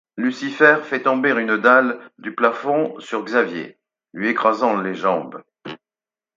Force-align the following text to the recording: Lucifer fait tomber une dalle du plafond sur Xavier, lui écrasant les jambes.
Lucifer 0.17 0.79
fait 0.83 1.03
tomber 1.03 1.29
une 1.29 1.57
dalle 1.57 1.99
du 2.17 2.33
plafond 2.33 2.99
sur 2.99 3.23
Xavier, 3.23 3.77
lui 4.13 4.29
écrasant 4.29 4.81
les 4.81 4.95
jambes. 4.95 5.43